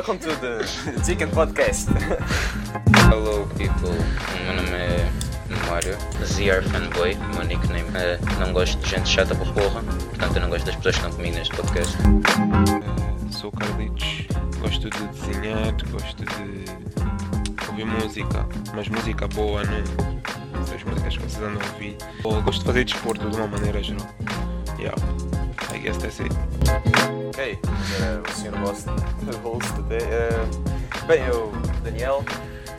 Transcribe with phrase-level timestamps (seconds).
[0.00, 0.64] welcome to the
[1.04, 1.90] Chicken Podcast.
[3.10, 5.10] Hello people, o meu nome é
[5.68, 10.36] Mário, ZR Fanboy, o meu nickname é Não gosto de gente chata por porra, portanto
[10.36, 11.98] eu não gosto das pessoas que estão comigo neste podcast.
[11.98, 14.26] Eh, sou o Carlitos,
[14.62, 21.42] gosto de desenhar, gosto de ouvir música, mas música boa, não essas músicas que vocês
[21.42, 21.98] andam a ouvir.
[22.24, 24.06] Eu gosto de fazer desporto de uma maneira geral.
[24.78, 24.96] Yeah,
[25.72, 26.32] I guess that's it.
[27.28, 28.86] Ok, uh, o senhor host,
[29.42, 30.00] host today.
[30.02, 32.24] Uh, bem, eu, Daniel,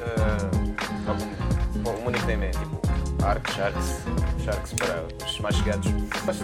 [0.00, 2.80] uh, algum, bom, o meu nickname é tipo
[3.24, 4.00] Ark Sharks,
[4.44, 5.86] Sharks para os mais chegados.
[6.24, 6.38] Mas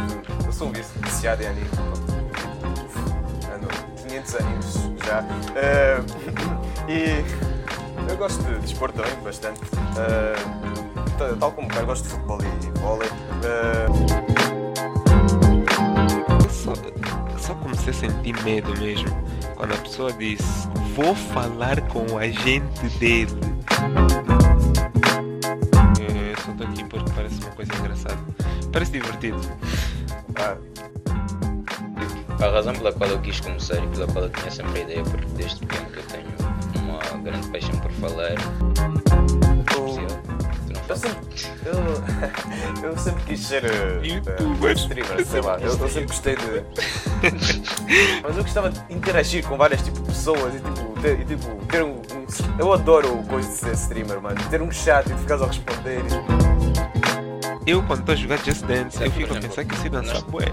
[0.47, 1.71] eu sou um vici- viciado em anime.
[3.55, 3.69] Ando
[4.09, 5.21] 500 animes já.
[5.23, 6.05] Uh,
[6.89, 7.25] e
[8.11, 9.61] eu gosto de desporto também, bastante.
[11.41, 13.09] Tal- como cara, gosto de futebol e vôlei.
[17.97, 19.09] Sentir medo mesmo
[19.57, 23.31] quando a pessoa disse vou falar com o agente dele.
[25.99, 28.19] Eu, eu só tô aqui porque parece uma coisa engraçada.
[28.73, 29.41] Parece divertido.
[30.37, 30.57] ah,
[32.45, 35.03] A razão pela qual eu quis começar e pela qual eu tinha sempre a ideia,
[35.03, 36.27] porque desde pequeno que eu tenho
[36.83, 38.33] uma grande paixão por falar.
[39.61, 40.26] Especial.
[40.89, 41.19] Eu sempre,
[41.65, 44.71] eu, eu sempre quis ser uh, Youtuber.
[44.71, 45.59] uh, streamer, sei lá.
[45.59, 46.63] Eu, eu sempre gostei de.
[48.23, 51.83] Mas eu gostava de interagir com várias tipo, pessoas e tipo, ter, e, tipo, ter
[51.83, 52.27] um, um-
[52.59, 54.37] Eu adoro coisa de ser streamer, mano.
[54.49, 56.03] Ter um chat e ficares a responder.
[57.67, 60.45] Eu quando estou a jogar Just Dance, eu fico a pensar que se dançar bué.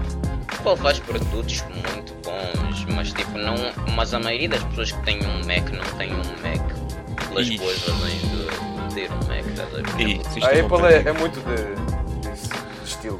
[0.58, 3.54] Apple faz produtos muito bons, mas tipo, não.
[3.94, 7.58] Mas a maioria das pessoas que têm um Mac não tem um Mac pelas Ixi.
[7.58, 8.22] boas razões
[8.94, 10.00] de ter um Mac, estás a ver?
[10.00, 12.48] Exemplo, A sistema Apple é, é muito de, disso,
[12.82, 13.18] de estilo.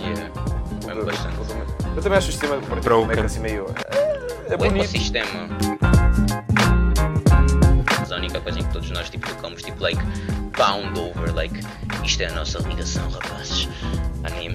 [0.00, 0.30] yeah,
[0.86, 1.36] O é bastante.
[1.40, 3.06] o do- Eu também acho o sistema operativo do Broken.
[3.16, 3.66] Mac assim meio.
[3.94, 4.76] É, é O bonito.
[4.84, 5.48] ecossistema.
[8.00, 10.00] Mas a única coisa em que todos nós tipo, tocamos, tipo, like,
[10.56, 11.60] bound over, like,
[12.04, 13.68] isto é a nossa ligação, rapazes.
[14.24, 14.54] Anime.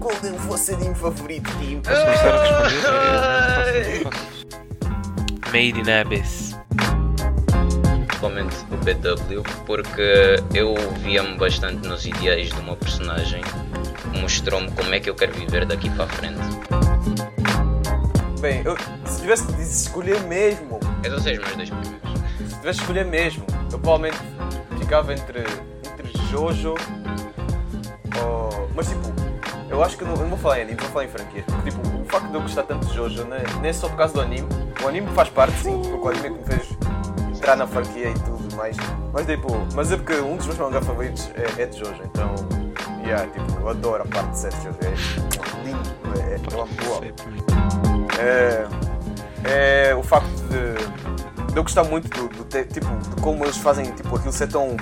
[0.00, 1.80] Qual é o vosso anime favorito, Tim?
[1.80, 4.00] Posso começar a responder?
[4.00, 4.10] É, não.
[5.52, 6.57] Made in Abyss.
[8.18, 10.74] Principalmente o BW, porque eu
[11.04, 13.40] via-me bastante nos ideais de uma personagem
[14.20, 16.40] mostrou-me como é que eu quero viver daqui para a frente.
[18.40, 18.76] Bem, eu,
[19.06, 22.08] se tivesse de escolher mesmo, Esses são os meus dois primeiros.
[22.38, 24.18] se tivesse de escolher mesmo, eu provavelmente
[24.80, 26.74] ficava entre, entre Jojo
[28.20, 28.68] ou.
[28.74, 29.12] Mas tipo,
[29.70, 31.44] eu acho que não, eu não vou falar em anime, vou falar em franquia.
[31.46, 33.88] Porque, tipo, o facto de eu gostar tanto de Jojo não é, não é só
[33.88, 34.48] por causa do anime.
[34.82, 36.77] O anime faz parte, sim, porque o anime é que me fez
[37.48, 38.76] entrar na franquia e tudo mais.
[39.12, 42.34] Mas tipo, mas é porque um dos meus mangá favoritos é, é de Jojo, então.
[43.02, 44.78] Yeah, tipo, eu adoro a parte de 7 de Jojo.
[44.82, 47.04] É lindo, é, é, eu amo.
[48.18, 53.44] é, é o facto de, de eu gostar muito do, do te- tipo, de como
[53.44, 54.76] eles fazem tipo, aquilo ser tão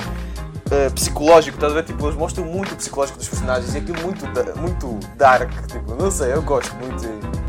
[0.71, 1.85] eh, psicológico, estás a ver?
[1.85, 5.95] Tipo, eles mostram muito o psicológico dos personagens e aquilo muito, da- muito dark, tipo,
[5.95, 7.46] não sei, eu gosto muito.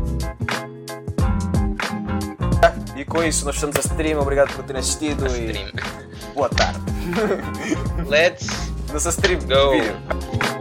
[2.98, 3.04] E...
[3.04, 5.72] com isso nós estamos a stream, obrigado por terem assistido e Stream.
[6.34, 6.80] boa tarde.
[8.08, 8.48] Let's
[8.92, 9.72] Nossa stream, go!
[9.72, 10.57] vídeo.